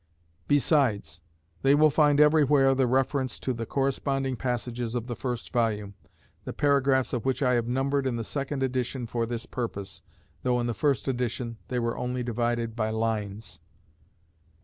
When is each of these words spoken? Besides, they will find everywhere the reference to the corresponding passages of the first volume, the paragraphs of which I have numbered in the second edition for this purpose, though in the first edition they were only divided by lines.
Besides, 0.47 1.21
they 1.61 1.75
will 1.75 1.91
find 1.91 2.19
everywhere 2.19 2.73
the 2.73 2.87
reference 2.87 3.37
to 3.37 3.53
the 3.53 3.67
corresponding 3.67 4.35
passages 4.35 4.95
of 4.95 5.05
the 5.05 5.15
first 5.15 5.53
volume, 5.53 5.93
the 6.43 6.53
paragraphs 6.53 7.13
of 7.13 7.23
which 7.23 7.43
I 7.43 7.53
have 7.53 7.67
numbered 7.67 8.07
in 8.07 8.15
the 8.15 8.23
second 8.23 8.63
edition 8.63 9.05
for 9.05 9.27
this 9.27 9.45
purpose, 9.45 10.01
though 10.41 10.59
in 10.59 10.65
the 10.65 10.73
first 10.73 11.07
edition 11.07 11.57
they 11.67 11.77
were 11.77 11.99
only 11.99 12.23
divided 12.23 12.75
by 12.75 12.89
lines. 12.89 13.61